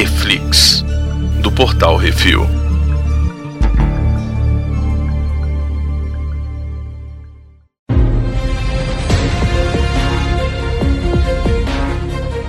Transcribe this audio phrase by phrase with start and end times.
[0.00, 0.82] Reflix,
[1.42, 2.40] do Portal Refil.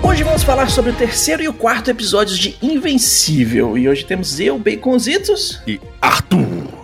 [0.02, 3.77] Hoje vamos falar sobre o terceiro e o quarto episódios de Invencível.
[3.77, 5.61] E hoje temos eu, Baconzitos.
[5.68, 6.39] E Arthur!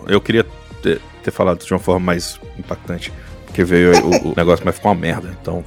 [0.06, 0.44] Eu queria
[0.82, 3.10] ter, ter falado de uma forma mais impactante.
[3.46, 5.34] Porque veio o, o negócio, mas ficou uma merda.
[5.40, 5.64] Então,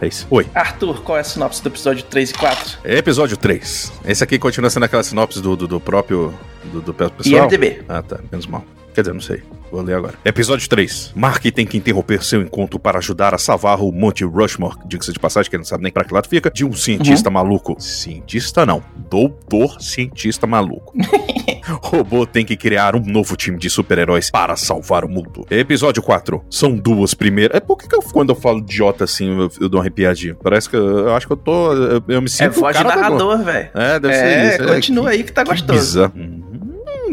[0.00, 0.26] é isso.
[0.30, 0.46] Oi.
[0.54, 2.78] Arthur, qual é a sinopse do episódio 3 e 4?
[2.84, 3.92] É episódio 3.
[4.04, 6.32] Esse aqui continua sendo aquela sinopse do, do, do próprio.
[6.64, 7.44] Do, do pessoal.
[7.44, 7.82] IMDB.
[7.88, 8.20] Ah, tá.
[8.30, 8.64] Menos mal.
[8.94, 9.42] Quer dizer, não sei.
[9.70, 10.14] Vou ler agora.
[10.24, 11.12] Episódio 3.
[11.14, 15.18] Mark tem que interromper seu encontro para ajudar a salvar o Monte Rushmore, diga-se de
[15.18, 17.76] passagem, que ele não sabe nem pra que lado fica, de um cientista maluco.
[17.78, 18.82] Cientista não.
[19.10, 20.94] Doutor cientista maluco.
[21.82, 25.44] Robô tem que criar um novo time de super-heróis para salvar o mundo.
[25.50, 26.42] Episódio 4.
[26.50, 27.56] São duas primeiras.
[27.58, 30.34] É por que, que eu, quando eu falo idiota assim, eu, eu dou uma arrepiadinha?
[30.42, 31.72] Parece que eu, eu acho que eu tô.
[31.74, 32.44] Eu, eu me sinto.
[32.44, 33.68] É voz de narrador, velho.
[33.74, 34.72] É, deve É, ser isso.
[34.74, 35.78] continua aí que tá que gostoso.
[35.78, 36.12] bizarro.
[36.16, 36.42] Hum,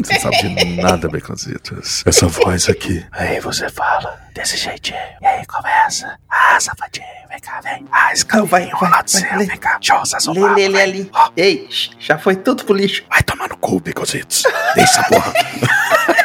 [0.04, 2.02] Você não sabe de nada, Baconzitos.
[2.06, 3.04] Essa voz aqui.
[3.12, 4.98] Aí você fala desse jeitinho.
[5.20, 6.18] E aí começa.
[6.30, 7.84] Ah, safadinho, vem cá, vem.
[7.90, 9.78] Ah, esse cara vai enrolar do céu, vem cá.
[9.78, 11.10] Deixa eu usar Lê, lê, lê ali.
[11.36, 13.04] Ei, já foi tudo pro lixo.
[13.08, 14.42] Vai tomar no cu, Baconzitos.
[14.74, 15.32] Deixa essa porra.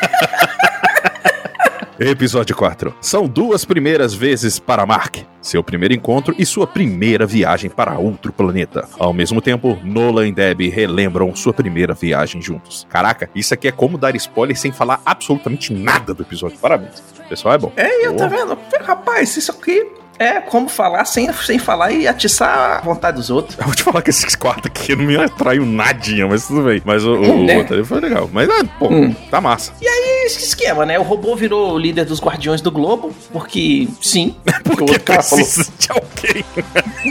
[2.03, 2.95] Episódio 4.
[2.99, 5.17] São duas primeiras vezes para Mark.
[5.39, 8.87] Seu primeiro encontro e sua primeira viagem para outro planeta.
[8.97, 12.87] Ao mesmo tempo, Nolan e Debbie relembram sua primeira viagem juntos.
[12.89, 16.57] Caraca, isso aqui é como dar spoiler sem falar absolutamente nada do episódio.
[16.57, 17.03] Parabéns.
[17.19, 17.71] O pessoal é bom.
[17.75, 18.57] É, eu tá vendo?
[18.83, 19.87] Rapaz, isso aqui
[20.21, 23.57] é como falar sem, sem falar e atiçar a vontade dos outros.
[23.57, 26.81] Eu vou te falar que esse quarto aqui não me atraiu nadinha, mas tudo bem.
[26.85, 27.55] Mas o, o, Hum, né?
[27.55, 28.29] o outro ali foi legal.
[28.31, 29.13] Mas, ah, pô, Hum.
[29.29, 29.73] tá massa.
[29.81, 30.99] E esse esquema, né?
[30.99, 34.35] O robô virou o líder dos Guardiões do Globo, porque sim.
[34.63, 36.45] Porque o outro cara falou, de alguém.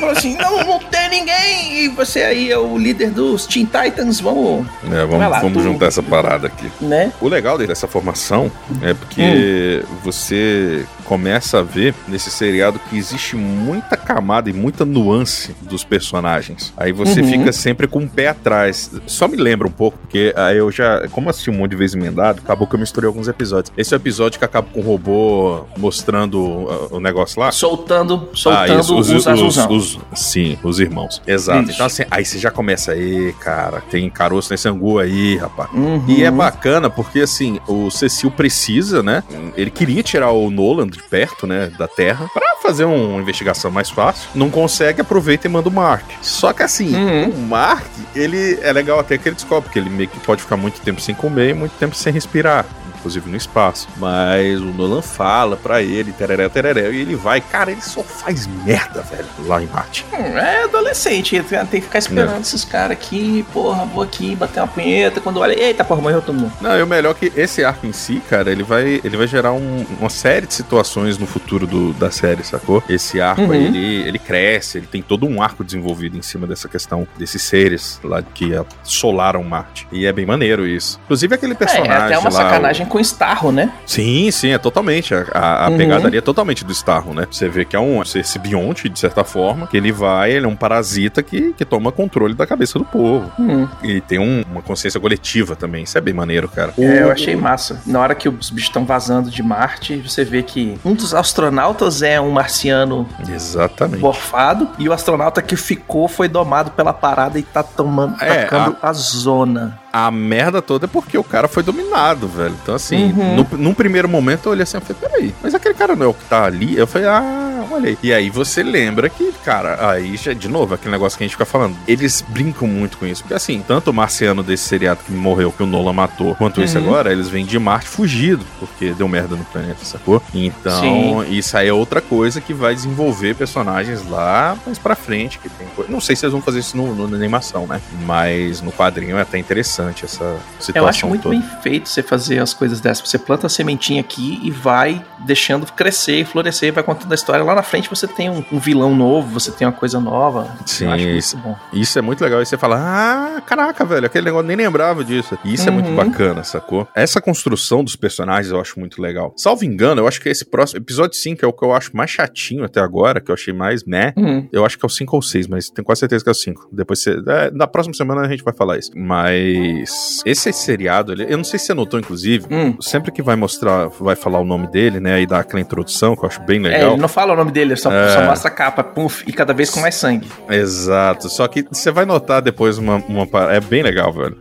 [0.00, 1.84] falou assim: não, não tem ninguém.
[1.84, 4.66] E você aí é o líder dos Teen Titans, vamos.
[4.90, 6.70] É, vamos, lá, vamos tu- juntar essa parada aqui.
[6.80, 7.12] Né?
[7.20, 8.50] O legal dessa formação
[8.82, 15.54] é porque você começa a ver nesse seriado que existe muita camada e muita nuance
[15.62, 16.72] dos personagens.
[16.76, 17.28] Aí você Uhum.
[17.28, 18.90] fica sempre com o pé atrás.
[19.06, 21.96] Só me lembra um pouco, porque aí eu já, como assisti um monte de vezes
[21.96, 23.72] emendado, acabou que eu misturei alguns episódios.
[23.76, 27.50] Esse é o episódio que acaba com o robô mostrando uh, o negócio lá.
[27.50, 29.70] Soltando, soltando Ah, isso, os, os, azulzão.
[29.72, 31.20] os- sim, os irmãos.
[31.26, 31.62] Exato.
[31.64, 31.72] Isso.
[31.72, 35.70] Então, assim, aí você já começa aí, cara, tem caroço nesse angu aí, rapaz.
[35.72, 36.04] Uhum.
[36.08, 39.22] E é bacana porque, assim, o Cecil precisa, né?
[39.56, 41.70] Ele queria tirar o Nolan de perto, né?
[41.78, 44.28] Da Terra, pra fazer uma investigação mais fácil.
[44.34, 46.04] Não consegue, aproveita e manda o Mark.
[46.22, 47.28] Só que, assim, Uhum.
[47.30, 50.56] o Mark, ele é legal até que ele descobre que ele meio que pode ficar
[50.56, 52.64] muito tempo sem comer e muito tempo sem respirar.
[53.00, 53.88] Inclusive no espaço.
[53.96, 57.40] Mas o Nolan fala pra ele, tereré, tereré, e ele vai.
[57.40, 60.04] Cara, ele só faz merda, velho, lá em Marte.
[60.12, 62.40] Hum, É adolescente, tem que ficar esperando É.
[62.40, 65.20] esses caras aqui, porra, vou aqui bater uma punheta.
[65.20, 66.52] Quando olha, eita, porra, morreu todo mundo.
[66.60, 69.26] Não, e o melhor é que esse arco em si, cara, ele vai, ele vai
[69.26, 72.82] gerar um- uma série de situações no futuro do- da série, sacou?
[72.88, 73.52] Esse arco Uhum.
[73.52, 77.42] aí, ele, ele cresce, ele tem todo um arco desenvolvido em cima dessa questão desses
[77.42, 78.52] seres lá que
[78.84, 79.86] assolaram Marte.
[79.92, 81.00] E é bem maneiro isso.
[81.04, 83.72] Inclusive aquele personagem é, é até uma lá, sacanagem com o Starro, né?
[83.86, 85.14] Sim, sim, é totalmente.
[85.14, 85.76] A, a- a Uhum.
[85.78, 87.26] pegada ali é totalmente do Starro, né?
[87.30, 90.48] Você vê que é um esse bionte, de certa forma, que ele vai, ele é
[90.48, 93.30] um parasita que, que toma controle da cabeça do povo.
[93.38, 93.66] Hum.
[93.82, 95.84] E tem um- uma consciência coletiva também.
[95.84, 96.74] Isso é bem maneiro, cara.
[96.78, 97.80] É, eu achei massa.
[97.86, 102.02] Na hora que os bichos estão vazando de Marte, você vê que um dos astronautas
[102.02, 104.00] é um marciano Exatamente.
[104.00, 108.76] borfado e o astronauta que ficou foi domado pela parada e tá tomando, É, tacando
[108.82, 108.92] a...
[108.92, 109.78] zona.
[109.92, 112.54] A merda toda é porque o cara foi dominado, velho.
[112.62, 113.36] Então, assim, Uhum.
[113.36, 116.08] no, num primeiro momento eu olhei assim, eu falei, peraí, mas aquele cara não é
[116.08, 116.76] o que tá ali?
[116.78, 117.98] Eu falei, ah, olha aí.
[118.02, 121.32] E aí você lembra que, cara, aí já, de novo, aquele negócio que a gente
[121.34, 123.22] fica falando, eles brincam muito com isso.
[123.22, 126.76] Porque, assim, tanto o marciano desse seriado que morreu, que o Nolan matou, quanto esse
[126.78, 126.84] Uhum.
[126.84, 130.22] agora, eles vêm de Marte fugido, porque deu merda no planeta, sacou?
[130.34, 131.24] Então, Sim.
[131.30, 135.66] isso aí é outra coisa que vai desenvolver personagens lá mais pra frente, que tem
[135.76, 135.90] coisa.
[135.90, 137.80] Não sei se eles vão fazer isso no, no- na animação, né?
[138.06, 141.34] Mas no quadrinho é até interessante essa situação Eu acho muito toda.
[141.36, 143.08] bem feito você fazer as coisas dessas.
[143.08, 147.44] Você planta a sementinha aqui e vai deixando crescer e florescer, vai contando a história.
[147.50, 150.56] Lá na frente você tem um, um vilão novo, você tem uma coisa nova.
[150.64, 151.56] Sim, eu acho isso- muito bom.
[151.72, 152.40] Isso é muito legal.
[152.40, 155.36] E você fala, ah, caraca, velho, aquele negócio nem lembrava disso.
[155.44, 155.96] E isso é muito Uhum.
[155.96, 156.86] bacana, sacou?
[156.94, 159.34] Essa construção dos personagens eu acho muito legal.
[159.36, 162.08] Salvo engano, eu acho que esse próximo episódio 5 é o que eu acho mais
[162.12, 164.12] chatinho até agora, que eu achei mais meh.
[164.16, 164.48] Uhum.
[164.52, 166.34] Eu acho que é o 5 ou 6, mas tenho quase certeza que é o
[166.36, 166.68] 5.
[166.70, 167.20] Depois você.
[167.26, 168.92] É, na próxima semana a gente vai falar isso.
[168.94, 170.22] Mas.
[170.24, 172.46] Esse seriado, ele, eu não sei se você notou, inclusive.
[172.50, 172.76] Hum.
[172.80, 175.20] Sempre que vai mostrar, vai falar o nome dele, né?
[175.20, 176.92] E dar aquela introdução, que eu acho bem É, legal.
[176.92, 178.14] ele não fala o nome nome dele, só, É.
[178.14, 180.28] só mostra a capa, puf, e cada vez com mais sangue.
[180.48, 181.28] Exato.
[181.28, 182.96] Só que você vai notar depois uma.
[183.08, 184.36] uma é bem legal, velho.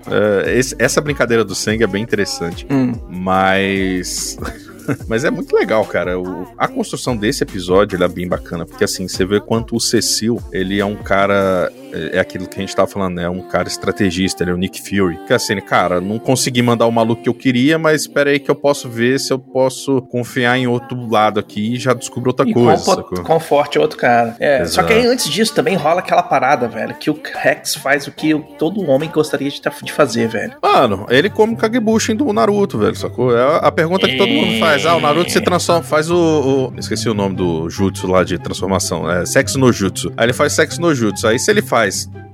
[0.46, 2.66] É, esse- essa brincadeira do sangue é bem interessante.
[2.70, 2.94] Hum.
[3.10, 4.38] Mas.
[5.08, 6.20] Mas é muito legal, cara.
[6.20, 8.66] O- a construção desse episódio é bem bacana.
[8.66, 11.72] Porque assim, você vê quanto o Cecil, ele é um cara.
[11.94, 13.24] É é aquilo que a gente tava falando, né?
[13.24, 15.18] É um cara estrategista, ele é o Nick Fury.
[15.28, 18.50] Que assim, cara, não consegui mandar o maluco que eu queria, mas espera aí que
[18.50, 22.48] eu posso ver se eu posso confiar em outro lado aqui e já descubro outra
[22.50, 22.84] E coisa.
[22.84, 23.24] com, sacou?
[23.24, 24.36] com forte é outro cara.
[24.40, 28.08] É, só que aí antes disso também rola aquela parada, velho, que o Rex faz
[28.08, 30.54] o que todo homem gostaria de, de fazer, velho.
[30.62, 33.36] Mano, ele come o Kagebushin do Naruto, velho, sacou?
[33.36, 34.86] É a- a pergunta que todo mundo faz.
[34.86, 38.38] Ah, o Naruto se transforma, faz o, o- Esqueci o nome do jutsu lá de
[38.38, 39.10] transformação.
[39.10, 40.12] É sexo no jutsu.
[40.18, 41.28] Aí ele faz sexo no jutsu.
[41.28, 41.79] Aí se ele faz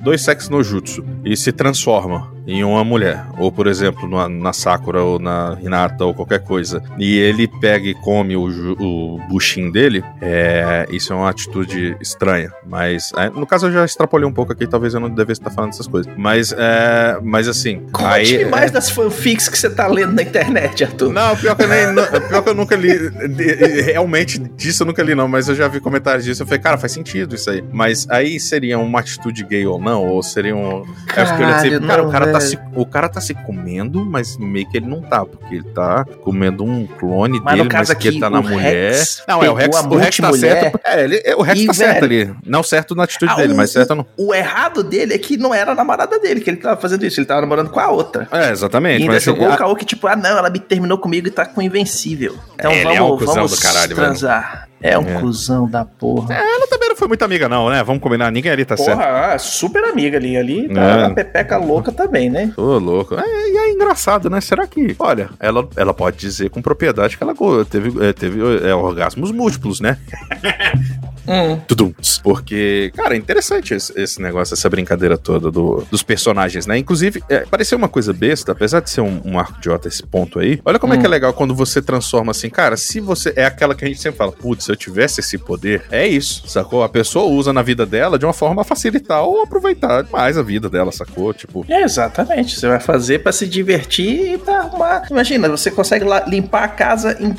[0.02, 4.54] dois sexos no jutsu e se transforma em uma mulher, ou por exemplo, na, na
[4.54, 8.46] Sakura ou na Hinata ou qualquer coisa, e ele pega e come o,
[8.80, 12.52] o bushin dele, é, isso é uma atitude estranha.
[12.66, 15.50] Mas, é, no caso, eu já extrapolei um pouco aqui, talvez eu não devesse estar
[15.52, 16.12] falando essas coisas.
[16.18, 17.82] Mas, é, mas assim.
[17.92, 21.12] Conte-me aí, mais das fanfics que você tá lendo na internet, Arthur.
[21.12, 22.92] não, pior que, eu nem, não- pior que eu nunca li.
[23.86, 25.28] Realmente, disso eu nunca li, não.
[25.28, 26.44] Mas eu já vi comentários disso.
[26.44, 27.64] Eu falei, cara, faz sentido isso aí.
[27.72, 30.06] Mas aí seria uma atitude gay ou não?
[30.08, 30.86] Ou seria um.
[31.16, 33.22] É, eu fiquei olhando assim, Caralho, cara, não, o cara, tá se, o cara tá
[33.22, 35.26] se comendo, mas meio que ele não tá.
[35.26, 38.92] Porque ele tá comendo um clone Mas dele, mas que ele tá na mulher.
[38.94, 40.80] Rex não, é, o Rex, o Rex tá certo.
[40.86, 42.34] É, ele, é, o Rex e, tá certo ali.
[42.46, 44.06] Não certo na atitude Ah, dele, o- mas certo no.
[44.18, 47.20] O errado dele é que não era a namorada dele, que ele tava fazendo isso,
[47.20, 48.28] ele tava namorando com a outra.
[48.32, 49.02] É, E exatamente.
[49.02, 51.28] ainda mas, assim, jogou a- o caô que, tipo, ah, não, ela me terminou comigo
[51.28, 52.36] e tá com invencível.
[52.56, 54.68] Então É, ele vamos, é um vamos do caralho, transar.
[54.88, 55.20] É um É.
[55.20, 56.34] cuzão da porra.
[56.36, 57.84] Ela também não foi muito amiga, não, né?
[57.84, 58.32] Vamos combinar.
[58.32, 58.98] Ninguém ali tá certo.
[58.98, 60.38] Porra, ah, super amiga ali.
[60.38, 61.06] Ali tá É.
[61.06, 62.52] a pepeca louca também, né?
[62.56, 63.16] Ô, louco.
[63.16, 64.40] É, e é engraçado, né?
[64.42, 64.96] Será que.
[65.00, 67.34] Olha, ela, ela pode dizer com propriedade que ela
[67.70, 69.98] teve, é, teve é, orgasmos múltiplos, né?
[71.28, 71.60] Hum.
[71.68, 71.92] Tudum.
[72.22, 76.78] Porque, cara, é interessante esse, esse negócio, essa brincadeira toda do- dos personagens, né?
[76.78, 80.38] Inclusive, é, pareceu uma coisa besta, apesar de ser um, um arco idiota esse ponto
[80.38, 80.62] aí.
[80.64, 81.00] Olha como é Hum.
[81.00, 83.34] que é legal quando você transforma assim, cara, se você.
[83.36, 86.44] É aquela que a gente sempre fala, putz, se eu tivesse esse poder, é isso,
[86.48, 86.84] sacou?
[86.84, 90.44] A pessoa usa na vida dela de uma forma a facilitar ou aproveitar mais a
[90.44, 91.34] vida dela, sacou?
[91.34, 91.66] Tipo.
[91.68, 92.60] É, exatamente.
[92.60, 95.08] Você vai fazer pra se divertir e pra arrumar.
[95.10, 97.36] Imagina, você consegue lá limpar a casa em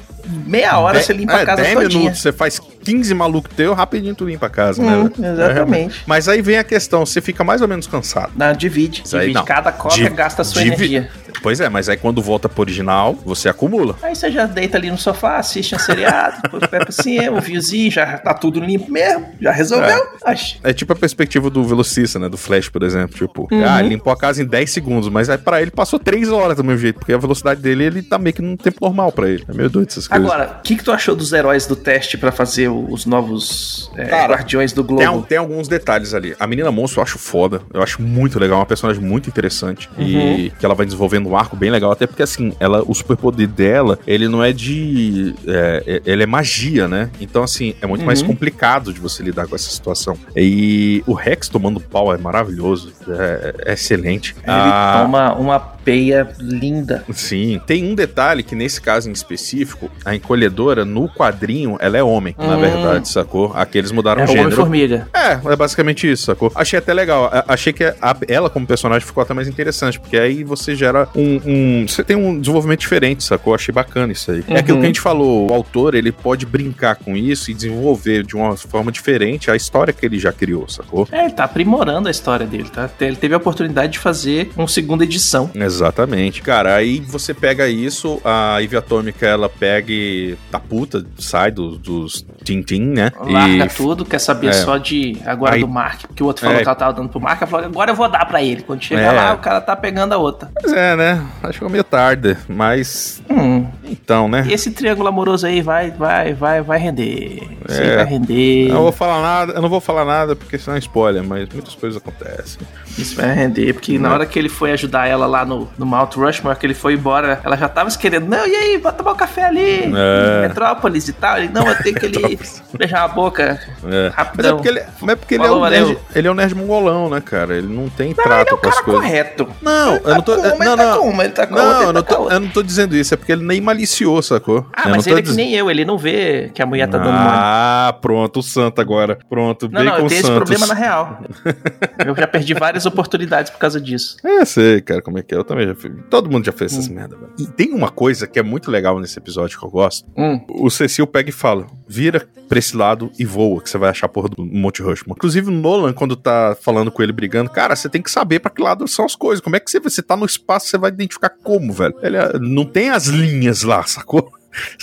[0.46, 1.98] meia hora, você limpa é, a casa 10 todinha.
[2.00, 5.32] minutos, você faz 15 maluco teu, rapidinho tu limpa a casa, Hum, né?
[5.32, 5.98] exatamente.
[5.98, 8.32] É, Mas aí vem a questão, você fica mais ou menos cansado.
[8.36, 9.02] Não, divide.
[9.04, 9.34] Isso aí divide.
[9.38, 9.44] não.
[9.44, 11.10] Cada coca Div- gasta a sua divi- energia.
[11.42, 13.96] Pois é, mas aí quando volta pro original, você acumula.
[14.02, 17.40] Aí você já deita ali no sofá, assiste um seriado, depois pé por cima, um
[17.40, 20.00] viewzinho, já tá tudo limpo mesmo, já resolveu.
[20.26, 20.56] Oxi.
[20.62, 22.28] É tipo a perspectiva do velocista, né?
[22.28, 23.16] Do Flash, por exemplo.
[23.16, 23.64] Tipo, Uhum.
[23.68, 26.56] ah, ele limpou a casa em 10 segundos, mas aí pra ele passou 3 horas
[26.56, 29.28] do mesmo jeito, porque a velocidade dele, ele tá meio que num tempo normal pra
[29.28, 29.44] ele.
[29.48, 30.26] É meio doido essas coisas.
[30.30, 33.90] Agora, o que, que tu achou dos heróis do teste pra fazer o- os novos
[33.96, 35.02] é, Cara, Guardiões do Globo?
[35.02, 36.34] Tem, tem alguns detalhes ali.
[36.38, 37.62] A menina monstro eu acho foda.
[37.72, 38.58] Eu acho muito legal.
[38.58, 39.88] Uma personagem muito interessante.
[39.98, 40.04] Uhum.
[40.06, 41.90] E que ela vai desenvolvendo um arco bem legal.
[41.90, 45.34] Até porque, assim, ela, o superpoder dela, ele não é de.
[45.46, 47.10] É, é- ele é magia, né?
[47.20, 48.28] Então, assim, é muito mais Uhum.
[48.28, 50.16] complicado de você lidar com essa situação.
[50.34, 52.92] E o Rex tomando pau é maravilhoso.
[53.08, 54.34] É, é excelente.
[54.42, 57.04] Ele Ah, toma uma peia linda.
[57.12, 57.60] Sim.
[57.64, 62.34] Tem um detalhe que, nesse caso em específico, a encolhedora, no quadrinho, ela é homem,
[62.36, 62.60] na Hum.
[62.60, 63.52] verdade, sacou?
[63.54, 64.46] Aqui eles mudaram É o gênero.
[64.46, 65.08] Homem-Formiga.
[65.14, 66.50] É, é basicamente isso, sacou?
[66.56, 67.26] Achei até legal.
[67.32, 71.08] A- Achei que a- ela, como personagem, ficou até mais interessante, porque aí você gera
[71.14, 71.40] um.
[71.46, 73.54] um- você tem um desenvolvimento diferente, sacou?
[73.54, 74.42] Achei bacana isso aí.
[74.48, 74.80] É aquilo Uhum.
[74.80, 78.56] que a gente falou, o autor, ele pode brincar com isso e desenvolver de uma
[78.56, 81.06] forma diferente a história que ele já criou, sacou?
[81.12, 82.90] É, ele tá aprimorando a história dele, tá?
[83.00, 85.50] Ele teve a oportunidade de fazer uma segunda edição.
[85.76, 86.42] Exatamente.
[86.42, 91.76] Cara, aí você pega isso, a Ivy Atômica, ela pega e tá puta, sai do-
[91.78, 93.10] dos Tintin, né?
[93.20, 94.52] Larga e tudo, quer saber É.
[94.52, 96.02] só de agora Aí- do Mark.
[96.06, 96.62] Porque o outro falou É.
[96.62, 98.62] que ela tava dando pro Mark, ela falou, agora eu vou dar pra ele.
[98.62, 99.10] Quando chegar É.
[99.12, 100.48] lá, o cara tá pegando a outra.
[100.60, 101.22] Pois é, né?
[101.42, 104.44] Acho que ficou meio tarde, mas Hum, então, né?
[104.48, 107.42] e esse triângulo amoroso aí vai, vai, vai, vai render.
[107.68, 107.96] Isso É.
[107.96, 108.68] vai render.
[108.68, 111.48] Eu não vou falar nada, eu não vou falar nada porque senão é spoiler, mas
[111.48, 112.60] muitas coisas acontecem.
[112.96, 114.14] Isso vai render, porque na Né?
[114.14, 117.40] hora que ele foi ajudar ela lá no, no Mount Rushmore, que ele foi embora,
[117.44, 120.42] ela já tava se querendo, não, e aí, vai tomar um café ali, É.
[120.48, 121.38] Metrópolis e tal.
[121.38, 122.35] Ele, não, eu tenho que ele
[122.76, 123.58] beijar a boca É.
[123.82, 124.56] Mas é rapidão.
[124.56, 127.08] porque ele, mas é porque ele é Falou, um nerd, ele é um nerd mongolão,
[127.10, 127.56] né, cara?
[127.56, 129.02] Ele não tem Não, trato ele é o com as coisas.
[129.02, 129.48] correto.
[129.62, 130.36] Não, Ele eu não tô.
[130.36, 131.20] tá uma, não, ele tá não.
[131.22, 133.32] ele tá Não, ele eu não, tá tô, eu não tô dizendo isso, é porque
[133.32, 134.66] ele nem maliciou, sacou?
[134.72, 136.88] Ah, Eu mas não ele é que nem eu, ele não vê que a mulher
[136.88, 137.18] tá dando mole.
[137.28, 139.18] Ah, pronto, o santo agora.
[139.28, 140.36] Pronto, Não, bem não, com eu tenho esse Santos.
[140.50, 141.20] problema na real.
[142.04, 144.16] eu já perdi várias oportunidades por causa disso.
[144.24, 145.38] É, sei, cara, como é que é.
[145.38, 145.92] Eu também já fiz.
[146.10, 146.78] Todo mundo já fez Hum.
[146.78, 147.30] essas merda, velho.
[147.38, 150.08] E tem uma coisa que é muito legal nesse episódio que eu gosto.
[150.16, 150.40] Hum.
[150.48, 154.06] O Cecil pega e fala: vira pra esse lado e voa, que você vai achar
[154.06, 155.16] a porra do Monte Rushmore.
[155.16, 158.50] Inclusive, o Nolan, quando tá falando com ele brigando, cara, você tem que saber pra
[158.50, 159.42] que lado são as coisas.
[159.42, 161.94] Como é que você, você tá no espaço, você vai identificar como, velho?
[162.02, 164.32] Ele é, não tem as linhas lá, sacou?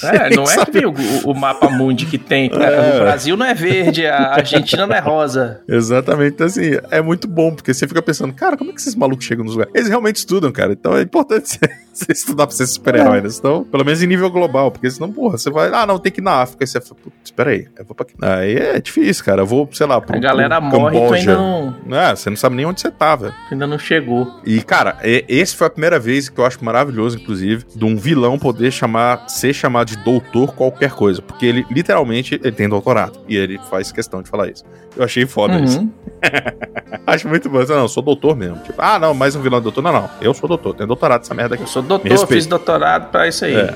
[0.03, 0.93] É, não é que nem o,
[1.29, 2.49] o, mapa mundi que tem.
[2.53, 2.97] É.
[2.97, 5.61] O Brasil não é verde, a Argentina não é rosa.
[5.67, 6.33] Exatamente.
[6.33, 9.25] Então, assim, é muito bom, porque você fica pensando, cara, como é que esses malucos
[9.25, 9.73] chegam nos lugares?
[9.75, 10.73] Eles realmente estudam, cara.
[10.73, 11.59] Então é importante
[11.93, 13.29] você, estudar pra ser super-herói, né?
[13.31, 16.21] Então, pelo menos em nível global, porque senão, porra, você vai, ah, não, tem que
[16.21, 16.63] ir na África.
[16.63, 18.13] Aí você fala, espera aí, eu vou pra aqui.
[18.21, 19.41] Aí é difícil, cara.
[19.41, 20.15] Eu vou, sei lá, pro.
[20.15, 21.75] A galera pro morre e tu ainda não.
[21.91, 23.33] É, você não sabe nem onde você tá, velho.
[23.51, 24.39] Ainda não chegou.
[24.45, 28.37] E, cara, esse foi a primeira vez que eu acho maravilhoso, inclusive, de um vilão
[28.37, 33.37] poder chamar, ser chamado de doutor qualquer coisa, porque ele literalmente ele tem doutorado e
[33.37, 34.65] ele faz questão de falar isso.
[34.95, 35.63] Eu achei foda uhum.
[35.63, 35.89] isso.
[37.05, 37.59] Acho muito bom.
[37.59, 38.57] Não, eu sou doutor mesmo.
[38.57, 39.81] Tipo, ah, não, mais um vilão doutor.
[39.81, 40.09] Não, não.
[40.21, 41.63] Eu sou doutor, tenho doutorado essa merda aqui.
[41.63, 43.55] Eu sou doutor, fiz doutorado pra isso aí.
[43.55, 43.75] É,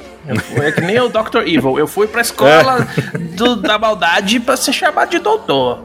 [0.60, 1.40] é que nem o Dr.
[1.46, 1.78] Evil.
[1.78, 3.18] Eu fui pra escola é.
[3.18, 5.80] do, da maldade pra ser chamado de doutor.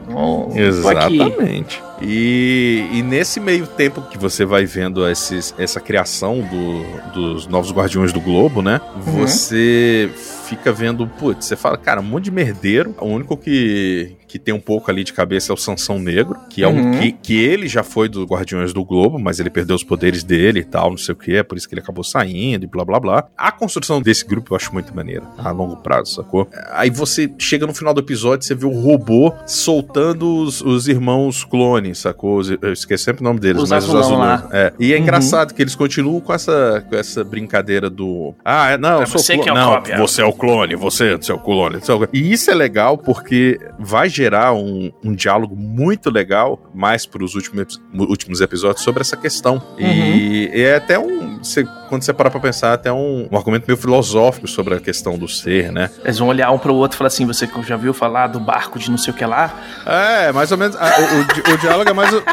[0.55, 1.81] Exatamente.
[2.01, 7.71] E, e, nesse meio tempo que você vai vendo esses, essa criação do, dos novos
[7.71, 8.81] Guardiões do Globo, né?
[8.95, 9.25] Uhum.
[9.25, 10.11] Você
[10.45, 12.93] fica vendo, putz, você fala, cara, um monte de merdeiro.
[12.99, 16.63] O único que, que tem um pouco ali de cabeça é o Sansão Negro, que
[16.63, 16.99] é um uhum.
[16.99, 20.61] que, que ele já foi dos Guardiões do Globo, mas ele perdeu os poderes dele
[20.61, 22.83] e tal, não sei o que, é por isso que ele acabou saindo e blá
[22.83, 23.27] blá blá.
[23.37, 26.49] A construção desse grupo eu acho muito maneira, a longo prazo, sacou?
[26.71, 31.43] Aí você chega no final do episódio, você vê o robô soltando os, os irmãos
[31.43, 32.41] clones, sacou?
[32.59, 34.51] Eu esqueci sempre o nome deles, os mas os azulos.
[34.51, 34.73] É.
[34.79, 35.03] E é uhum.
[35.03, 38.33] engraçado que eles continuam com essa, com essa brincadeira do.
[38.43, 39.95] Ah, é, não, é eu sou você que é o Não, cópia.
[39.95, 41.77] você é o clone, você é o clone.
[42.11, 47.23] E isso é legal porque vai gerar gerar um, um diálogo muito legal mais para
[47.23, 49.61] os últimos, últimos episódios sobre essa questão.
[49.77, 49.85] Uhum.
[49.85, 51.39] E, e, é até um.
[51.39, 55.17] Você, quando você parar para pensar, até um, um, argumento meio filosófico sobre a questão
[55.17, 55.89] do ser, né?
[56.03, 58.39] Eles vão olhar um para o outro e falar assim: você já viu falar do
[58.39, 59.53] barco de não sei o que lá?
[59.85, 60.75] É, mais ou menos.
[60.77, 62.13] A, o, o, o diálogo é mais.
[62.13, 62.23] O,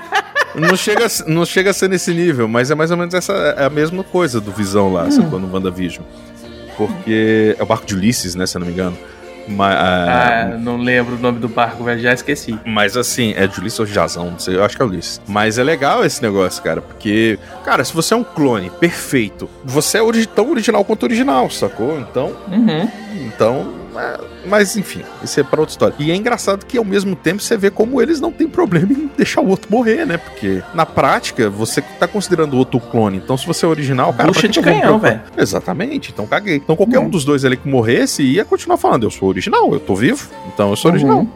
[0.55, 3.65] não chega, não chega a ser nesse nível, mas é mais ou menos essa é
[3.65, 5.29] a mesma coisa do Visão lá, hum.
[5.29, 6.05] quando no WandaVision.
[6.77, 8.97] Porque é o barco de Ulisses, né, se eu não me engano.
[9.49, 12.59] Mas, ah, não lembro o nome do barco, velho, já esqueci.
[12.65, 15.21] Mas assim, é de Ulisses ou Jazão, não sei, eu acho que é Ulisses.
[15.27, 19.99] Mas é legal esse negócio, cara, porque, cara, se você é um clone perfeito, você
[19.99, 21.99] é tão original quanto original, sacou?
[21.99, 22.37] Então.
[22.49, 22.89] Uhum.
[23.15, 24.21] Então, é,
[24.51, 25.95] mas enfim, isso é para outra história.
[25.99, 29.09] E é engraçado que ao mesmo tempo você vê como eles não têm problema em
[29.17, 30.19] deixar o outro morrer, né?
[30.19, 33.19] Porque na prática você tá considerando o outro clone.
[33.19, 34.29] Então se você é original, cara.
[34.29, 35.21] Puxa de canhão, velho.
[35.37, 36.57] Exatamente, então caguei.
[36.57, 37.07] Então qualquer uhum.
[37.07, 40.29] um dos dois ali que morresse ia continuar falando: eu sou original, eu tô vivo,
[40.53, 41.21] então eu sou original.
[41.21, 41.29] Uhum.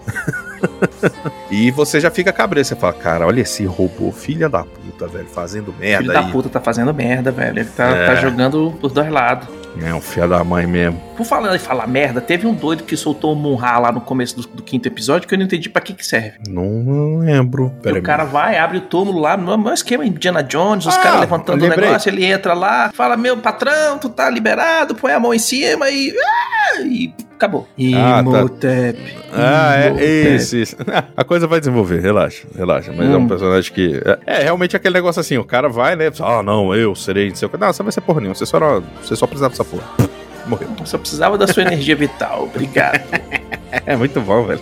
[1.51, 5.27] e você já fica cabreiro, você fala, cara, olha esse robô, filha da puta, velho,
[5.27, 6.03] fazendo merda.
[6.05, 6.25] Filho aí.
[6.25, 7.59] da puta tá fazendo merda, velho.
[7.59, 8.07] Ele tá, é.
[8.07, 9.49] tá jogando os dois lados.
[9.83, 11.01] É um filho da mãe mesmo.
[11.17, 14.49] Por falar falar merda, teve um doido que soltou o Munra lá no começo do,
[14.49, 16.39] do, quinto episódio que eu não entendi pra que que serve.
[16.49, 17.73] Não lembro.
[17.85, 21.21] o cara vai, abre o túmulo lá, no meu esquema Indiana Jones, os ah, caras
[21.21, 25.35] levantando o negócio, ele entra lá, fala, meu patrão, tu tá liberado, põe a mão
[25.35, 26.15] em cima e...
[26.17, 27.69] Ah, e acabou.
[27.77, 28.99] Imhotep.
[29.31, 29.71] Ah, tá.
[29.71, 30.77] ah é, isso, isso.
[31.17, 32.93] A coisa vai desenvolver, relaxa, relaxa.
[32.97, 33.13] Mas hum.
[33.13, 33.29] é um hum.
[33.29, 34.01] personagem que.
[34.27, 36.11] É, é, realmente aquele negócio assim: o cara vai, né?
[36.21, 37.59] Ah, não, eu serei, não sei o que.
[37.59, 38.35] Não, você vai ser porra nenhuma.
[38.35, 39.85] Você só, você só precisava dessa porra.
[40.47, 40.69] Morreu.
[40.79, 42.45] Eu só precisava da sua energia vital.
[42.45, 43.01] Obrigado.
[43.87, 44.61] é muito bom, velho.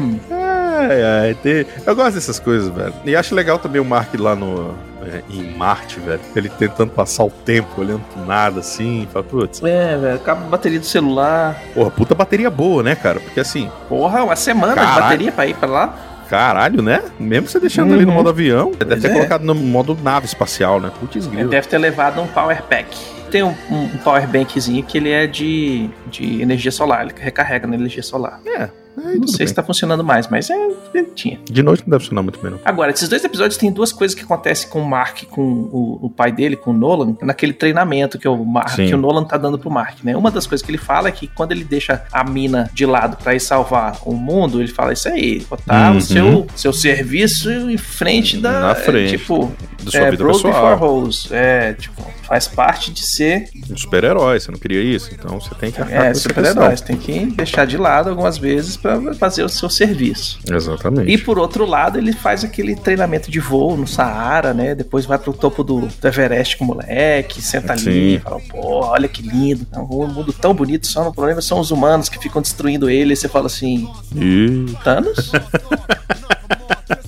[0.00, 0.18] Hum.
[0.30, 1.66] Ai, ai, tem...
[1.86, 2.94] Eu gosto dessas coisas, velho.
[3.04, 6.20] E acho legal também o Mark lá no, é, em Marte, velho.
[6.34, 9.08] Ele tentando passar o tempo, olhando pro nada, assim.
[9.12, 9.62] Fala, putz.
[9.62, 10.16] É, velho.
[10.16, 11.60] Acaba a bateria do celular.
[11.74, 13.20] Porra, puta bateria boa, né, cara?
[13.20, 13.70] Porque assim.
[13.88, 14.94] Porra, uma semana caralho.
[14.94, 15.94] de bateria pra ir pra lá.
[16.28, 17.02] Caralho, né?
[17.18, 17.94] Mesmo você deixando uhum.
[17.96, 18.18] ali no uhum.
[18.18, 19.12] modo avião, pois deve ter é.
[19.14, 20.92] colocado no modo nave espacial, né?
[21.00, 21.50] Putz, grilo.
[21.50, 25.88] Deve ter levado um power pack tem um, um, power bankzinho que ele é de,
[26.10, 28.40] de energia solar, ele recarrega na energia solar.
[28.44, 29.46] É, não sei bem.
[29.46, 30.54] se tá funcionando mais, mas é,
[30.94, 31.38] é tinha.
[31.50, 32.60] De noite não deve funcionar muito bem, não.
[32.64, 36.10] Agora, esses dois episódios tem duas coisas que acontecem com o Mark, com o, o
[36.10, 39.58] pai dele, com o Nolan, naquele treinamento que o, Mark, que o Nolan tá dando
[39.58, 40.16] pro Mark, né?
[40.16, 43.16] Uma das coisas que ele fala é que quando ele deixa a mina de lado
[43.16, 45.98] para ir salvar o mundo, ele fala isso aí, botar uhum.
[45.98, 48.60] o seu, seu serviço em frente da.
[48.60, 49.14] Na frente.
[49.14, 50.52] É, tipo, da sua é, vida pessoal.
[50.52, 51.28] before Rose.
[51.30, 53.48] É, tipo, faz parte de ser.
[53.70, 55.10] Um super-herói, você não queria isso?
[55.12, 59.14] Então você tem que É, super-herói, você tem que deixar de lado algumas vezes para
[59.14, 60.38] fazer o seu serviço.
[60.50, 61.10] Exatamente.
[61.10, 64.74] E por outro lado, ele faz aquele treinamento de voo no Saara, né?
[64.74, 67.88] Depois vai pro topo do, do Everest com o moleque, senta Sim.
[67.88, 69.66] ali, fala, pô, olha que lindo.
[69.72, 73.12] É um mundo tão bonito, só no problema são os humanos que ficam destruindo ele.
[73.12, 74.66] E você fala assim: e...
[74.82, 75.32] Thanos?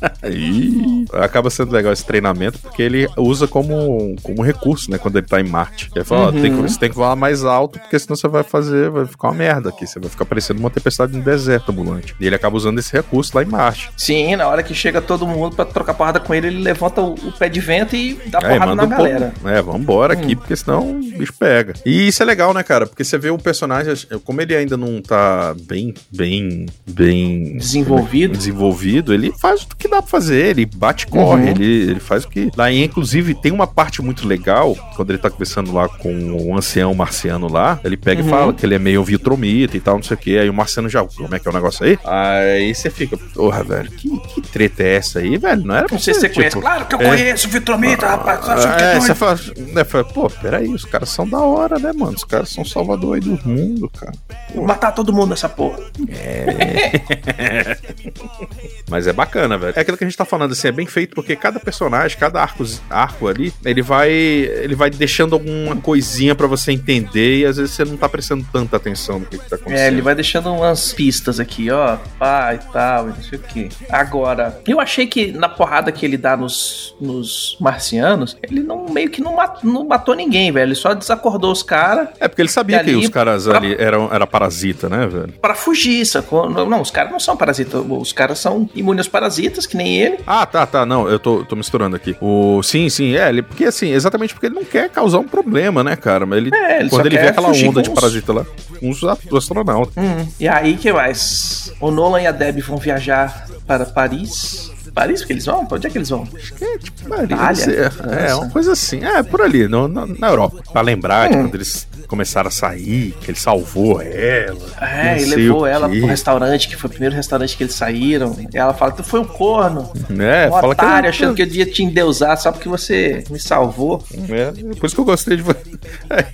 [1.13, 4.99] acaba sendo legal esse treinamento, porque ele usa como, como recurso, né?
[4.99, 5.91] Quando ele tá em Marte.
[5.95, 6.41] Ele fala, uhum.
[6.41, 9.35] tem, você tem que voar mais alto, porque senão você vai fazer, vai ficar uma
[9.35, 9.87] merda aqui.
[9.87, 12.15] Você vai ficar parecendo uma tempestade no deserto ambulante.
[12.19, 13.91] E ele acaba usando esse recurso lá em Marte.
[13.97, 17.15] Sim, na hora que chega todo mundo pra trocar porrada com ele, ele levanta o,
[17.15, 19.33] o pé de vento e dá é, porrada na galera.
[19.45, 20.21] É, vambora hum.
[20.21, 21.75] aqui, porque senão o bicho pega.
[21.85, 22.87] E isso é legal, né, cara?
[22.87, 23.95] Porque você vê o personagem,
[24.25, 27.57] como ele ainda não tá bem, bem, bem...
[27.57, 28.37] Desenvolvido.
[28.37, 30.47] Desenvolvido, ele faz o que dá pra fazer.
[30.47, 31.49] Ele bate, corre, uhum.
[31.49, 32.51] ele, ele faz o que...
[32.57, 36.95] Lá, inclusive, tem uma parte muito legal, quando ele tá conversando lá com o ancião
[36.95, 38.27] marciano lá, ele pega uhum.
[38.27, 40.39] e fala que ele é meio vitromita e tal, não sei o que.
[40.39, 41.99] Aí o marciano já, como é que é o negócio aí?
[42.05, 45.65] Aí você fica, porra, velho, que, que treta é essa aí, velho?
[45.65, 46.61] Não era pra se você tipo, conhece.
[46.61, 48.41] Claro que eu é, conheço o vitromita, ah, rapaz.
[48.41, 49.39] Você é, você fala,
[49.73, 52.17] né, fala, pô, peraí, os caras são da hora, né, mano?
[52.17, 54.13] Os caras são salvador aí do mundo, cara.
[54.55, 55.79] Matar todo mundo nessa porra.
[56.09, 57.77] É.
[58.89, 59.73] Mas é bacana, velho.
[59.83, 62.41] É aquilo que a gente tá falando, assim, é bem feito porque cada personagem, cada
[62.41, 67.57] arco, arco ali, ele vai ele vai deixando alguma coisinha para você entender e às
[67.57, 69.85] vezes você não tá prestando tanta atenção no que, que tá acontecendo.
[69.85, 73.69] É, ele vai deixando umas pistas aqui, ó, pá e tal, não sei o que.
[73.91, 79.11] Agora, eu achei que na porrada que ele dá nos, nos marcianos, ele não meio
[79.11, 80.69] que não matou, não matou ninguém, velho.
[80.69, 82.11] Ele só desacordou os caras.
[82.21, 85.33] É porque ele sabia que os caras pra, ali eram era parasita, né, velho?
[85.41, 86.49] Para fugir, sacou?
[86.49, 90.19] Não, não, os caras não são parasitas, os caras são imunes parasitas, que nem ele.
[90.27, 92.17] Ah, tá, tá, não, eu tô, tô misturando aqui.
[92.21, 95.83] O sim, sim, é, ele, porque assim, exatamente porque ele não quer causar um problema,
[95.83, 96.25] né, cara?
[96.25, 98.47] Mas ele, é, ele quando ele vê aquela onda de parasita lá,
[98.81, 99.95] uns astronautas.
[99.97, 101.73] Hum, e aí, que mais?
[101.81, 105.65] O Nolan e a Debbie vão viajar para Paris Paris que eles vão?
[105.65, 106.29] Pra onde é que eles vão?
[106.35, 107.67] Acho que é tipo Paris.
[107.67, 109.03] É, é, uma coisa assim.
[109.03, 110.63] É, por ali, no, na, na Europa.
[110.71, 111.31] Pra lembrar hum.
[111.31, 114.61] de quando eles começaram a sair, que ele salvou ela.
[114.79, 118.37] É, ele levou ela pro restaurante, que foi o primeiro restaurante que eles saíram.
[118.53, 119.91] E ela fala: Tu foi um corno.
[120.11, 123.41] É, um fala otário, que achando que eu ia te endeusar só porque você me
[123.41, 124.05] salvou.
[124.29, 125.63] É, por isso que eu gostei de você.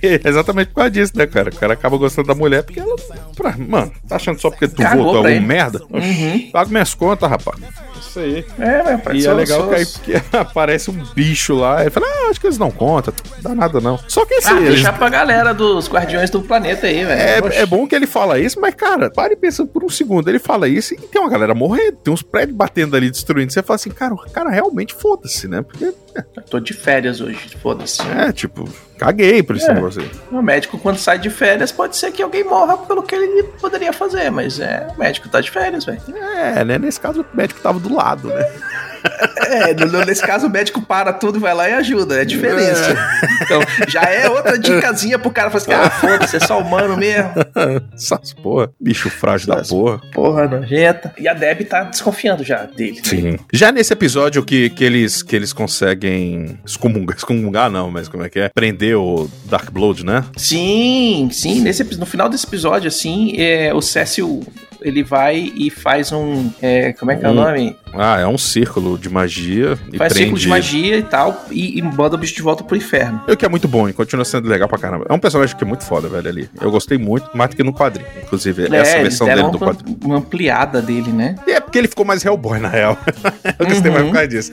[0.01, 1.49] É, exatamente por causa disso, né, cara?
[1.49, 2.95] O cara acaba gostando da mulher porque ela.
[3.35, 5.81] Pra, mano, tá achando só porque tu Cagou votou algum merda?
[5.89, 6.49] Uhum.
[6.51, 7.59] Paga minhas contas, rapaz.
[7.99, 8.45] Isso aí.
[8.57, 11.81] É, mas E é legal que, aí, que aparece um bicho lá.
[11.81, 13.99] Ele fala, ah, acho que eles não contam, não dá nada não.
[14.07, 14.53] Só que assim.
[14.53, 14.75] Ah, eles...
[14.75, 17.51] deixar pra galera dos Guardiões do Planeta aí, velho.
[17.51, 20.27] É, é bom que ele fala isso, mas, cara, pare e pensa por um segundo.
[20.27, 23.51] Ele fala isso e tem uma galera morrendo, tem uns prédios batendo ali, destruindo.
[23.51, 25.61] Você fala assim, cara, o cara realmente foda-se, né?
[25.61, 25.85] Porque.
[25.85, 26.23] É.
[26.37, 28.01] Eu tô de férias hoje, foda-se.
[28.01, 29.73] É, tipo, caguei por esse é.
[29.73, 30.09] negócio aí.
[30.31, 33.93] O médico, quando sai de férias, pode ser que alguém morra pelo que ele poderia
[33.93, 36.01] fazer, mas é, o médico tá de férias, velho.
[36.15, 36.79] É, né?
[36.79, 38.45] Nesse caso, o médico tava do lado, né?
[39.49, 39.73] É,
[40.05, 42.91] nesse caso o médico para tudo, vai lá e ajuda, é diferença.
[42.91, 43.43] É.
[43.43, 47.31] Então, já é outra dicasinha pro cara falar assim, ah, foda-se, é só humano mesmo.
[47.93, 50.01] Essas porra, bicho frágil Essas da porra.
[50.13, 51.13] Porra nojenta.
[51.17, 52.99] E a Deb tá desconfiando já dele.
[53.03, 53.37] Sim.
[53.51, 58.29] Já nesse episódio que, que, eles, que eles conseguem excomungar, excomungar não, mas como é
[58.29, 58.49] que é?
[58.49, 60.23] Prender o Dark Blood, né?
[60.37, 61.61] Sim, sim.
[61.61, 64.41] Nesse, no final desse episódio, assim, é, o Cécio
[64.81, 66.49] ele vai e faz um.
[66.61, 67.75] É, como é que é o nome?
[67.93, 69.75] Ah, é um círculo de magia.
[69.97, 70.15] Faz prende...
[70.15, 73.21] círculo de magia e tal, e, e manda o bicho de volta pro inferno.
[73.27, 75.05] O que é muito bom e continua sendo legal pra caramba.
[75.09, 76.49] É um personagem que é muito foda, velho, ali.
[76.61, 78.07] Eu gostei muito, mais do que no quadrinho.
[78.23, 79.97] Inclusive, é, essa versão dele do quadrinho.
[80.03, 81.35] Uma ampliada dele, né?
[81.47, 82.97] E é porque ele ficou mais Hellboy, na real.
[83.59, 83.97] Eu gostei uhum.
[83.97, 84.51] mais por causa disso.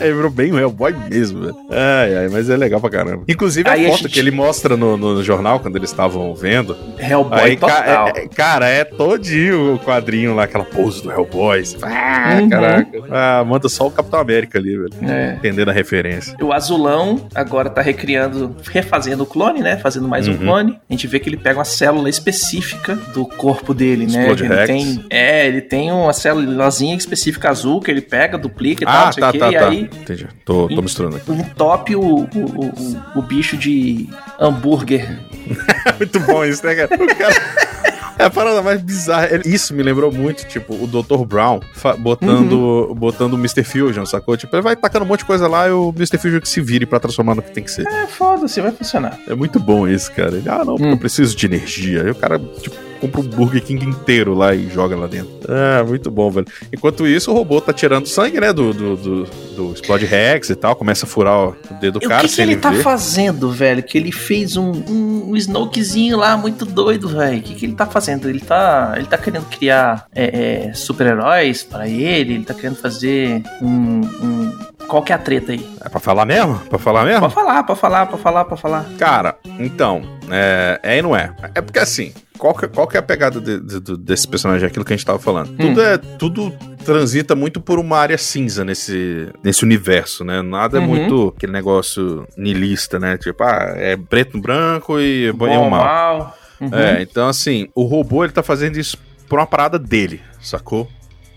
[0.00, 1.56] Ele virou bem o Hellboy mesmo, velho.
[1.70, 3.24] Ai, ai, mas é legal pra caramba.
[3.28, 4.12] Inclusive aí a foto a gente...
[4.12, 6.76] que ele mostra no, no, jornal, quando eles estavam vendo.
[6.98, 8.12] Hellboy aí, total.
[8.12, 11.62] Ca é, cara, é todinho o quadrinho lá, aquela pose do Hellboy.
[11.82, 12.48] Ah, uhum.
[12.48, 12.90] caraca.
[13.10, 14.92] Ah, manda só o Capitão América ali, velho.
[15.02, 15.34] É.
[15.34, 16.36] Entendendo a referência.
[16.40, 19.76] O Azulão agora tá recriando, refazendo o clone, né?
[19.76, 20.34] Fazendo mais uhum.
[20.34, 20.78] um clone.
[20.88, 24.20] A gente vê que ele pega uma célula específica do corpo dele, né?
[24.20, 24.66] Explode ele Rex.
[24.66, 29.06] tem, é, ele tem uma célulazinha específica azul que ele pega, duplica e ah, tal,
[29.06, 29.68] não sei tá, tá, e tá.
[29.68, 30.28] aí Entendi.
[30.44, 31.32] Tô, tô misturando aqui.
[31.32, 35.20] Entope o, o, o, o bicho de hambúrguer.
[35.98, 36.94] Muito bom isso, né, cara?
[36.94, 37.84] O cara...
[38.18, 39.28] É a parada mais bizarra.
[39.44, 41.24] Isso me lembrou muito, tipo, o Dr.
[41.26, 41.60] Brown
[41.98, 42.94] botando, uhum.
[42.94, 43.64] botando o Mr.
[43.64, 44.36] Fusion, sacou?
[44.36, 46.18] Tipo, ele vai tacando um monte de coisa lá e o Mr.
[46.18, 47.86] Fusion que se vire pra transformar no que tem que ser.
[47.86, 49.18] É, foda-se, vai funcionar.
[49.26, 50.36] É muito bom isso, cara.
[50.36, 50.90] Ele, ah, não, hum.
[50.90, 52.02] eu preciso de energia.
[52.02, 55.32] Aí o cara, tipo, compra um Burger King inteiro lá e joga lá dentro.
[55.48, 56.46] Ah, muito bom, velho.
[56.72, 59.24] Enquanto isso, o robô tá tirando sangue, né, do, do, do,
[59.56, 62.24] do Explode Rex e tal, começa a furar o dedo do cara.
[62.24, 63.82] O que, que ele, ele tá fazendo, velho?
[63.82, 67.38] Que ele fez um, um, um Snokezinho lá muito doido, velho.
[67.38, 68.28] O que, que ele tá fazendo?
[68.28, 73.42] Ele tá, ele tá querendo criar é, é, super-heróis para ele, ele tá querendo fazer
[73.60, 74.52] um, um
[74.88, 75.66] Qual que é a treta aí?
[75.84, 76.58] É pra falar mesmo?
[76.60, 77.20] Pra falar mesmo?
[77.20, 78.84] Pode falar, pode falar, pode falar, pode falar.
[78.98, 81.34] Cara, então, é, é e não é.
[81.54, 84.66] É porque assim, qual que, qual que é a pegada de, de, desse personagem?
[84.66, 85.50] Aquilo que a gente tava falando.
[85.52, 85.56] Hum.
[85.56, 85.98] Tudo é.
[85.98, 86.52] Tudo
[86.84, 90.42] transita muito por uma área cinza nesse, nesse universo, né?
[90.42, 90.84] Nada é uhum.
[90.84, 93.16] é muito aquele negócio nilista, né?
[93.16, 95.70] Tipo, ah, é preto no branco e bom, é mal.
[95.70, 96.38] mal.
[96.60, 96.70] Uhum.
[96.72, 100.88] É, então assim, o robô ele tá fazendo isso por uma parada dele, sacou?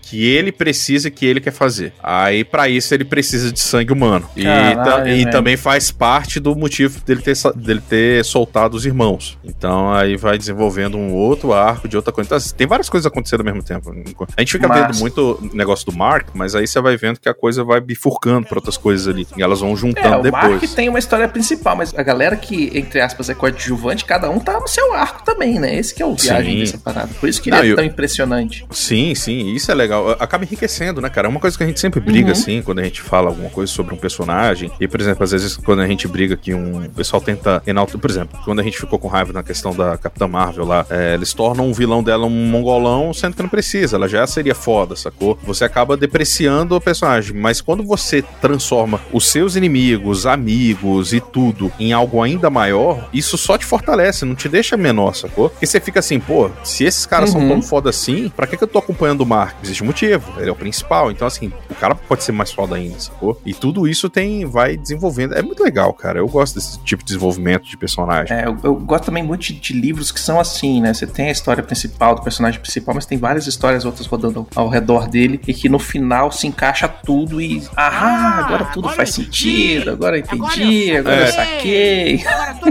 [0.08, 1.92] Que ele precisa que ele quer fazer.
[2.02, 4.28] Aí para isso ele precisa de sangue humano.
[4.42, 9.38] Caralho, e, e também faz parte do motivo dele ter, dele ter soltado os irmãos.
[9.44, 12.26] Então aí vai desenvolvendo um outro arco de outra coisa.
[12.36, 13.90] Então, tem várias coisas acontecendo ao mesmo tempo.
[14.36, 14.86] A gente fica Massa.
[14.86, 18.46] vendo muito negócio do Mark, mas aí você vai vendo que a coisa vai bifurcando
[18.46, 19.26] para outras coisas ali.
[19.36, 20.44] E elas vão juntando é, o depois.
[20.44, 24.30] O Mark tem uma história principal, mas a galera que, entre aspas, é coadjuvante, cada
[24.30, 25.76] um tá no seu arco também, né?
[25.76, 26.60] Esse que é o viagem sim.
[26.60, 27.08] dessa parada.
[27.20, 28.64] Por isso que Não, ele é tão impressionante.
[28.70, 30.16] Sim, sim, isso é legal legal.
[30.18, 31.26] Acaba enriquecendo, né, cara?
[31.26, 32.32] É uma coisa que a gente sempre briga, uhum.
[32.32, 34.70] assim, quando a gente fala alguma coisa sobre um personagem.
[34.80, 37.98] E, por exemplo, às vezes quando a gente briga que um o pessoal tenta enaltecer.
[38.00, 41.14] Por exemplo, quando a gente ficou com raiva na questão da Capitã Marvel lá, é,
[41.14, 43.96] eles tornam o vilão dela um mongolão, sendo que não precisa.
[43.96, 45.38] Ela já seria foda, sacou?
[45.42, 47.34] Você acaba depreciando o personagem.
[47.34, 53.36] Mas quando você transforma os seus inimigos, amigos e tudo em algo ainda maior, isso
[53.38, 55.50] só te fortalece, não te deixa menor, sacou?
[55.50, 57.40] Porque você fica assim, pô, se esses caras uhum.
[57.40, 59.56] são tão foda assim, pra que, que eu tô acompanhando o Mark?
[59.62, 61.10] Existe motivo, ele é o principal.
[61.10, 63.40] Então, assim, o cara pode ser mais foda ainda, sacou?
[63.44, 65.34] E tudo isso tem, vai desenvolvendo.
[65.34, 66.18] É muito legal, cara.
[66.18, 68.36] Eu gosto desse tipo de desenvolvimento de personagem.
[68.36, 70.92] É, eu, eu gosto também muito de, de, livros que são assim, né?
[70.92, 74.68] Você tem a história principal do personagem principal, mas tem várias histórias outras rodando ao
[74.68, 77.62] redor dele e que no final se encaixa tudo e.
[77.76, 82.24] Ah, agora tudo agora faz sentido, agora eu entendi, agora, eu, agora eu saquei.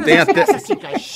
[0.03, 0.45] Tem até,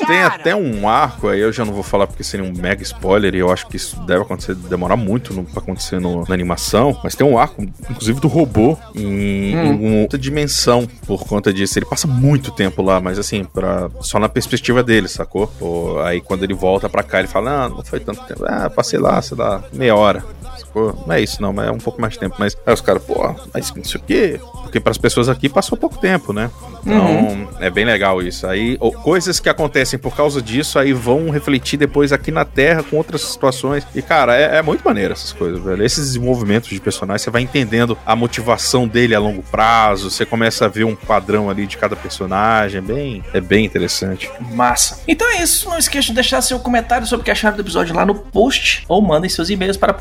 [0.07, 3.35] tem até um arco aí, eu já não vou falar porque seria um mega spoiler
[3.35, 6.97] e eu acho que isso deve acontecer, demorar muito no, pra acontecer no, na animação,
[7.03, 9.87] mas tem um arco, inclusive do robô, em, hum.
[9.87, 11.77] em outra dimensão por conta disso.
[11.77, 15.47] Ele passa muito tempo lá, mas assim, pra, só na perspectiva dele, sacou?
[15.47, 18.43] Pô, aí quando ele volta pra cá, ele fala: Ah, não foi tanto tempo.
[18.45, 20.23] Ah, passei lá, sei lá, meia hora.
[20.61, 21.03] Sacou?
[21.05, 22.35] Não é isso, não, mas é um pouco mais tempo.
[22.39, 24.39] Mas aí os caras, pô, mas não sei o quê
[24.71, 26.49] porque para as pessoas aqui passou pouco tempo, né?
[26.81, 27.47] Então uhum.
[27.59, 28.47] é bem legal isso.
[28.47, 32.95] Aí coisas que acontecem por causa disso aí vão refletir depois aqui na Terra com
[32.95, 33.85] outras situações.
[33.93, 35.83] E cara, é, é muito maneiro essas coisas, velho.
[35.83, 40.65] Esses desenvolvimentos de personagens, você vai entendendo a motivação dele a longo prazo, você começa
[40.65, 44.31] a ver um padrão ali de cada personagem, é bem, é bem interessante.
[44.53, 45.01] Massa.
[45.05, 47.93] Então é isso, não esqueça de deixar seu comentário sobre o que acharam do episódio
[47.93, 49.93] lá no post ou mandem seus e-mails para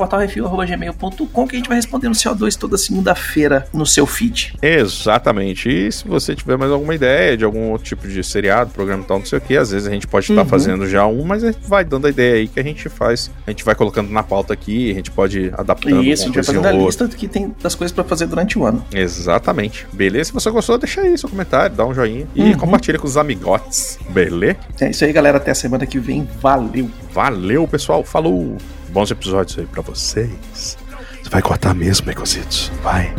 [0.51, 4.55] portalrefil.gmail.com que a gente vai responder no CO2 toda segunda-feira no seu feed.
[4.61, 5.69] Exatamente.
[5.69, 9.05] E se você tiver mais alguma ideia de algum outro tipo de seriado, programa e
[9.05, 10.47] tal, não sei o que, às vezes a gente pode estar uhum.
[10.47, 13.31] fazendo já um, mas a gente vai dando a ideia aí que a gente faz.
[13.45, 16.03] A gente vai colocando na pauta aqui, a gente pode adaptando.
[16.03, 18.65] Isso, a gente vai fazendo a lista que tem das coisas para fazer durante o
[18.65, 18.83] ano.
[18.93, 19.87] Exatamente.
[19.91, 20.25] Beleza?
[20.25, 22.57] Se você gostou, deixa aí seu comentário, dá um joinha e uhum.
[22.57, 23.99] compartilha com os amigotes.
[24.09, 24.57] Beleza?
[24.79, 25.37] É isso aí, galera.
[25.37, 26.27] Até a semana que vem.
[26.39, 26.89] Valeu.
[27.13, 28.03] Valeu, pessoal.
[28.03, 28.57] Falou.
[28.91, 30.77] Bons episódios aí para vocês.
[31.23, 32.69] Você vai cortar mesmo, Ecositos?
[32.83, 33.13] Vai.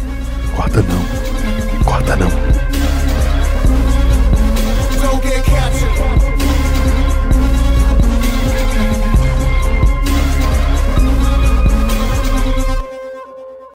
[0.55, 1.85] Corta não.
[1.85, 2.62] Corta não.